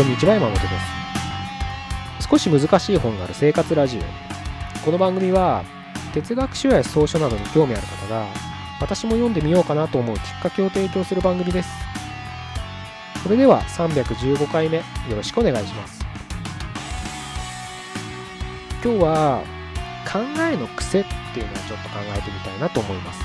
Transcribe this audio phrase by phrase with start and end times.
[0.00, 0.60] こんにちは山本で
[2.20, 2.26] す。
[2.26, 4.82] 少し難しい本がある生活ラジオ。
[4.82, 5.62] この番組は
[6.14, 8.26] 哲学書や草書などに興味ある方が
[8.80, 11.68] 私も読んでみようかなと思うきっかけを提供する番組です。
[13.22, 14.84] それでは315回目よ
[15.16, 16.02] ろしくお願いします。
[18.82, 19.42] 今日は
[20.10, 23.20] 考えの癖っていうのをちょっと考えてみたいなと思います。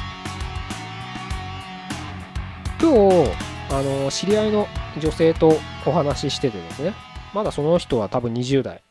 [2.81, 3.31] 今日
[3.69, 4.67] あの知り合いの
[5.01, 6.93] 女性とお話ししててですね。
[7.33, 8.81] まだその人は多分20代、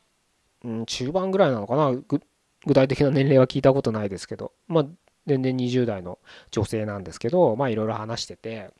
[0.64, 1.92] うん、中盤ぐらいなのかな。
[2.66, 4.52] 具体的な年齢は聞いたことないですけど。
[4.68, 4.86] まあ
[5.27, 6.18] 全然20代の
[6.50, 8.70] 女性なんですけどまあいろいろ話してて。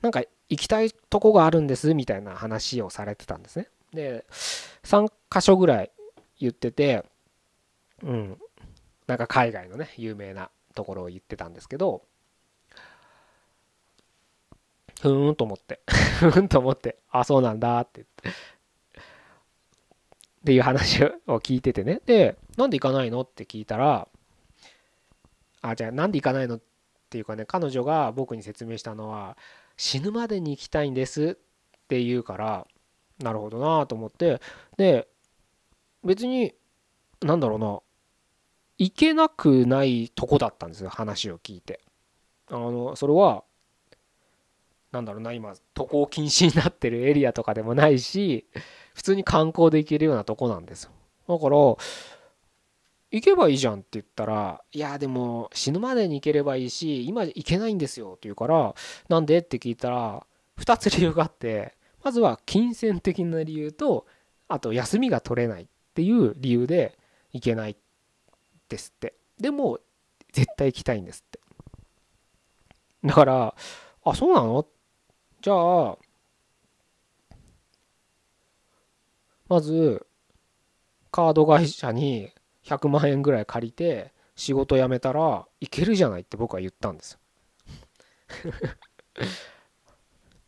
[0.00, 3.68] なんか行きたいとこがあるんですみたいな話をされてたんですね。
[3.92, 4.24] で
[4.84, 5.90] 3箇所ぐらい
[6.40, 7.04] 言ってて
[8.02, 8.38] うん。
[9.06, 12.02] なんか海外のね有名なところを言ってたんですけど
[15.00, 15.80] ふーんと思って。
[16.20, 18.28] ふーんと思って、あ、そうなんだってって。
[18.28, 18.32] っ
[20.44, 22.00] ていう話を聞いててね。
[22.06, 24.08] で、なんで行かないのって聞いたら、
[25.62, 26.60] あ、じゃあなんで行かないのっ
[27.10, 29.36] ていうかね、彼女が僕に説明したのは、
[29.76, 31.38] 死ぬまでに行きたいんです
[31.82, 32.66] って言うから、
[33.18, 34.40] なるほどなと思って、
[34.76, 35.08] で、
[36.04, 36.54] 別に、
[37.20, 37.80] なんだろうな、
[38.78, 41.80] 行けなくないとこだったんですよ、話を聞いて。
[42.50, 43.44] あの、それは、
[44.92, 48.46] なんだろうな今渡航禁止になってるエリアとかでもないし
[48.94, 50.90] 普通に観光で行けるようなとこなんですよ。
[51.28, 51.56] だから
[53.12, 58.74] 行けばいいじゃんって言ったらいやでも死ぬまでに行ければいいし今行けないんですよって言うから
[59.08, 60.26] なんでって聞いたら
[60.58, 61.74] 2つ理由があって
[62.04, 64.06] まずは金銭的な理由と
[64.48, 66.98] あと休みが取れないっていう理由で
[67.32, 67.76] 行けない
[68.68, 69.14] ですって。
[69.38, 69.78] でも
[70.32, 71.40] 絶対行きたいんですって。
[73.04, 73.54] だから
[74.04, 74.66] あそうなの
[75.40, 75.98] じゃあ
[79.48, 80.06] まず
[81.10, 82.32] カード会社に
[82.64, 87.18] 100万円ぐらい借りて仕事辞めたらいけるじゃないって僕は言ったんです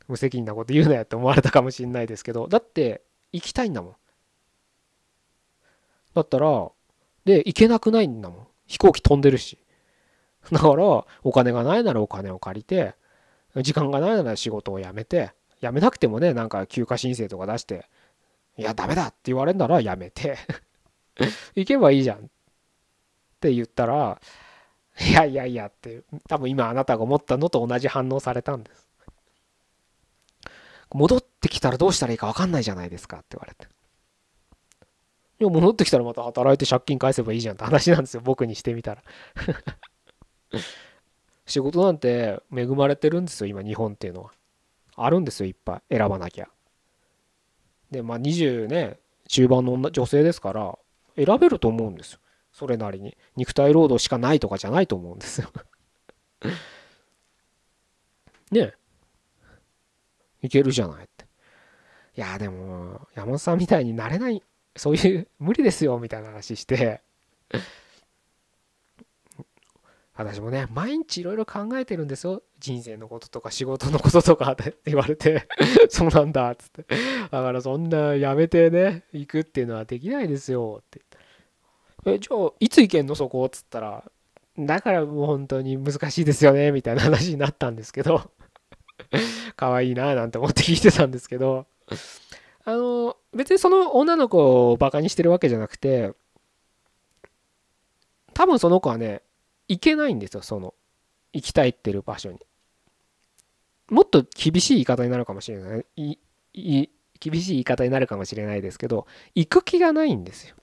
[0.09, 3.03] 無責任なこと言うなよって思われたかもしんないですけどだって
[3.33, 3.97] 行きたいんだもん。
[6.15, 6.71] だったら
[7.25, 8.47] で行けなくないんだもん。
[8.67, 9.59] 飛行機飛んでるし。
[10.51, 12.95] だからお金がないならお金を借りて
[13.57, 17.87] 時間がないなら仕事を辞めて辞めなくてもねなんか休暇申請とか出して
[18.57, 20.39] いやダメだって言われるなら辞めて
[21.55, 22.19] 行けばいいじゃん。
[22.19, 22.21] っ
[23.43, 24.21] て言ったら
[25.01, 28.89] いやいやいやって多分今あなたが思ったのと同じ反応されたんです。
[30.95, 33.67] 戻ってきたらどうしたらいいか分かんないじゃないですかって言われて。
[35.41, 39.03] いや戻ってきたらまた働いて借金返せばいいじゃんって話なんですよ僕にしてみたら。
[41.47, 44.33] 仕事なんて恵まれてるんですよ今日本っていうのは。
[44.97, 45.97] あるんですよいっぱい。
[45.97, 46.49] 選ばなきゃ。
[47.91, 48.99] でまあ20ね
[49.29, 50.79] 中盤の女性ですから
[51.17, 52.21] 選べると思うんですよ。
[52.53, 53.17] それなりに。
[53.37, 55.51] 肉体労働しかないとかじゃないと思うんですよ。
[58.51, 58.75] ね
[60.43, 61.25] いけるじゃないって。
[62.17, 64.43] いやでも山本さんみたいになれない
[64.77, 67.03] そういう無理ですよみたいな話して。
[70.15, 72.43] 私もね、毎日いろいろ考えてるんですよ。
[72.61, 75.49] 人生のこととか仕事のこととか って言われて。
[75.89, 76.55] そうなんだ。
[76.55, 76.85] つって。
[77.31, 80.83] だからそんなやめてね、行くっていうのはできないですよ。
[80.83, 81.01] って。
[82.05, 83.15] え、じゃあ、いつ行けんの？
[83.15, 83.49] そこ？
[83.49, 84.05] つったら、
[84.59, 88.31] だからもう本当に難しいですよね、みたいな話になったんですけど。
[89.57, 91.67] 可愛いななんて思って聞いてたんですけど、
[92.65, 96.13] あの、別にその女の子をバカにしてるわけじゃなくて、
[98.35, 99.23] 多分その子はね、
[99.69, 100.75] 行けないんですよその
[101.33, 102.39] 行きたいってる場所に。
[103.89, 105.87] もっと厳しい言い方になるかもしれない。
[105.97, 106.19] い
[106.55, 106.91] い
[107.21, 110.57] 厳しい言い方になるかもしれないですけど行く気がないんですよ。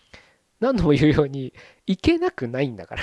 [0.60, 1.52] 何度も言うように
[1.86, 3.02] 行けなくないんだから。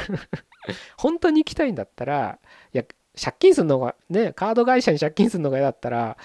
[0.98, 2.40] 本当に行きたいんだったら
[2.74, 2.84] いや
[3.22, 6.18] 借金するのがねカード会社に借金するのが嫌だったら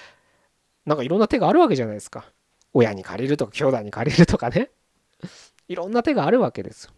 [0.87, 2.33] なんかいろんな手があるわけじゃないですか。
[2.73, 4.71] 親に借りるとか兄弟に借りるとかね。
[5.69, 6.93] いろんな手があるわけですよ。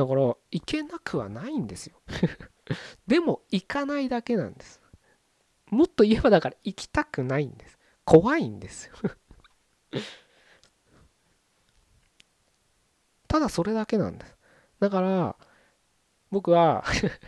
[0.00, 2.00] だから行けなくはないんですよ。
[3.06, 4.80] でも行かないだけなんです。
[5.66, 7.78] もっと言えばだから行きたくないんです。
[8.04, 8.94] 怖いんですよ。
[13.28, 14.36] ただそれだけなんです。
[14.80, 15.36] だから
[16.30, 16.82] 僕は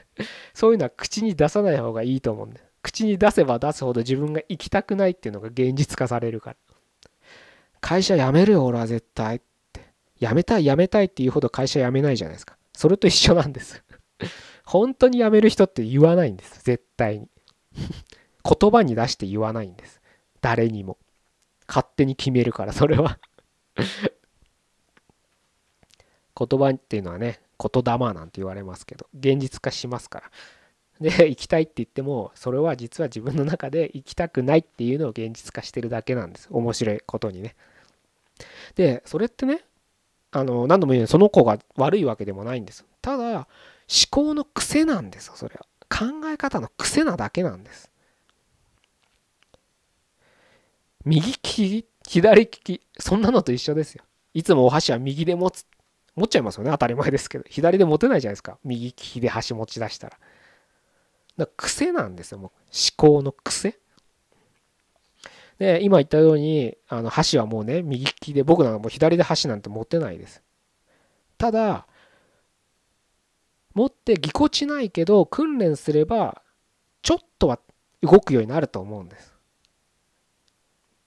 [0.55, 2.65] そういうのは口に出さない方がいいと思うんです。
[2.83, 6.57] 口に出せば出すほど自分が行きたくないっていうのが現実化されるから。
[7.81, 9.41] 会社辞めるよ俺は絶対っ
[9.73, 9.93] て。
[10.21, 12.57] 辞めたい辞めたいっていうほど会社辞めないじゃないですか。
[12.75, 13.83] それと一緒なんです。
[14.65, 16.63] 本当に辞める人って言わないんです。
[16.65, 17.29] 絶対に。
[18.45, 20.01] 言葉に出して言わないんです
[20.41, 20.99] 誰にも
[21.69, 23.19] 勝手に決めるからそれは
[26.37, 30.31] 言葉っていうのはね言霊なんて言われますけど現実化しますから
[31.01, 37.55] で行きたいって言ってもそれは実は自分の中で行きたくないっていうのを現実化してるだけなんです面白いことにね
[38.75, 39.65] でそれってね
[40.33, 42.85] あの何度も言うようにその子が悪いわけでもないんです。
[43.01, 43.47] ただ思
[44.11, 45.67] 考の癖なんですよそれは。
[45.89, 47.91] 考え方の癖なだけなんです。
[51.05, 54.05] 右利き左利きそんなのと一緒ですよ。
[54.33, 55.67] いつもお箸は右で持つ
[56.17, 57.45] 持っちゃいますよね当たり前ですけど。
[57.49, 58.59] 左で持てないじゃないですか。
[58.65, 60.19] 右利きで箸持ち出したら。
[61.37, 62.51] だら癖なんですよもう。
[62.73, 63.79] 思考の癖。
[65.59, 70.43] で今言ったようにあの箸はもうね右利きで僕なんかもう左で箸なんて持ってないです。
[71.39, 71.87] ただ
[73.75, 76.43] 持ってぎこちないけど訓練すれば
[77.03, 77.59] ちょっとは
[78.03, 79.33] 動くようになると思うんです。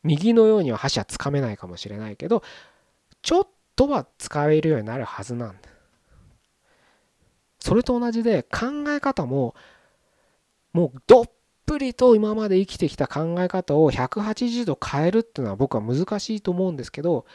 [0.03, 2.44] 右のようには箸はつかめないかもしれないけど
[3.21, 5.75] ちょっとは使えるようになるはずなんです。
[7.59, 9.56] それと同じで考え方も
[10.71, 11.31] もうどっ
[11.65, 17.25] ぷりと今まで生きてきた考え方を180度変えるっていうのは僕は難しいと思うんですけど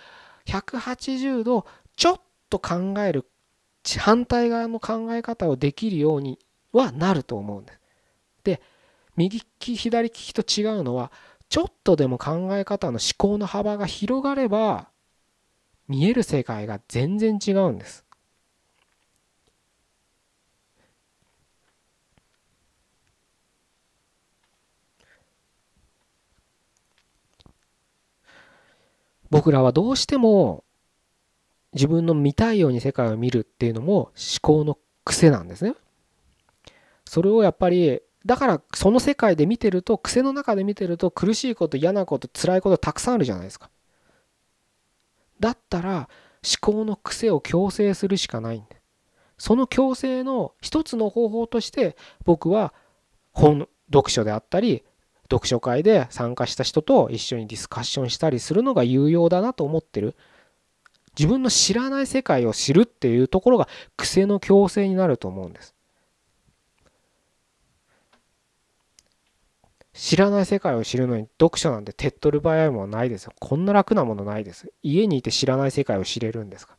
[0.47, 1.67] 180度
[1.97, 3.27] ちょっと考える
[3.99, 6.39] 反対側の考え方をできるように
[6.73, 7.81] はなると思うんです。
[8.45, 8.63] で
[9.17, 11.13] 右利き左利きと違うのは
[11.49, 14.89] ちょっとでも考え方の思考の幅が広がれば
[15.89, 18.05] 見える世界が全然違うんです。
[29.41, 30.65] 僕らはどうしても
[31.73, 35.75] 自分の見たいように世界を見るっていうのも思考の癖なんですね。
[37.07, 43.71] それをやっぱりだからその世界で見てると癖の中で見てると苦しいこと嫌なこと辛いことたくさんあるじゃないですか。
[45.41, 46.11] だったら
[46.45, 48.77] 思考の癖を強制するしかないんで
[49.39, 51.97] その強制の一つの方法として
[52.27, 52.75] 僕は
[53.33, 54.85] 本読書であったり
[55.31, 60.17] 読書会で参加した人と一緒にディスカッションしたりするのが有用だなと思ってる。
[61.19, 65.75] 自分の知らない世界を知るっていうところが癖の強制になると思うんです。
[69.93, 73.33] 知らない世界を知るのに読書なんて手っ取る場合ものないですよ。
[73.39, 74.73] こんな楽なものないです。
[74.83, 76.77] 家にいて知らない世界を知れるんですか？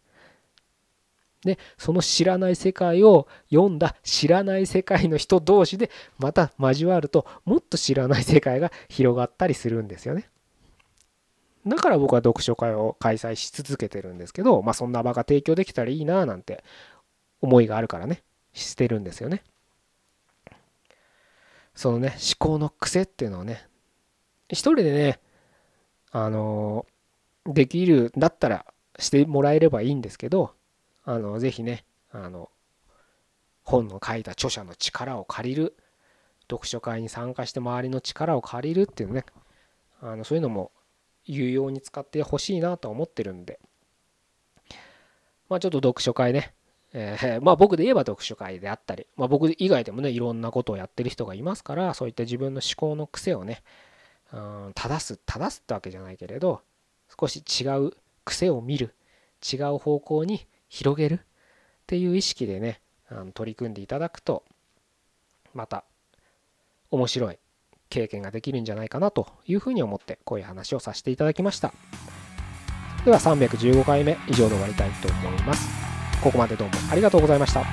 [1.43, 5.89] でその知らない世界を読んだ知らない世界の人同士で
[6.19, 10.29] また交わるともっと知らない世界が広がったりするんですよね。
[11.65, 16.63] だから僕は読書会を開催し続けてるんですけど、まあ、そんな場が提供できたらいいななんて
[17.39, 18.23] 思いがあるからね
[18.53, 19.43] してるんですよね。
[21.75, 23.65] そのね思考の癖っていうのをね
[24.49, 25.19] 一人でね
[26.11, 26.85] あの
[27.45, 28.65] できるんだったら
[28.99, 30.53] してもらえればいいんですけど
[31.05, 32.49] あのぜひねあの
[33.63, 35.75] 本の書いた著者の力を借りる
[36.49, 39.25] 読書会に参加して周りの力を借りるっていうね
[40.01, 40.71] あのそういうのも
[41.25, 43.59] 有用に使ってほしいなと思ってるんで。
[45.49, 46.53] まあちょっと読書会ね
[46.93, 53.63] えー、まあ僕で言えば読書会であったり、まあ、僕以外でもねいろんなことをやってる人がいますからそういった自分の思考の癖をね
[54.33, 56.61] うん正す正すってわけじゃないけれど
[57.19, 57.91] 少し違う
[58.25, 58.93] 癖を見る
[59.41, 61.15] 違う方向に広げる？
[61.15, 61.17] っ
[61.85, 64.43] ていう意識でねあの取り組んでいただくと
[65.53, 65.83] また
[66.89, 67.37] 面白い
[67.89, 71.73] 経験ができるんじゃないかなというふうに思ってこういう話をさせていただきました。
[73.03, 75.67] では315回目以上で終わりたいと思います。
[76.23, 77.65] ここまでどうもありがとうございました。